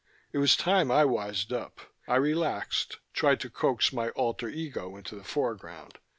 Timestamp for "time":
0.55-0.89